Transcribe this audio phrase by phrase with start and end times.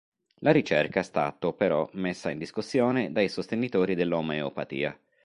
[0.39, 4.99] La ricerca è stato però messa in discussione dai sostenitori dell’omeopatia.